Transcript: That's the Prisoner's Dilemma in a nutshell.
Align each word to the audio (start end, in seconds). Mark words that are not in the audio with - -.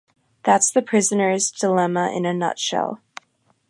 That's 0.41 0.71
the 0.71 0.81
Prisoner's 0.81 1.51
Dilemma 1.51 2.11
in 2.11 2.25
a 2.25 2.33
nutshell. 2.33 3.01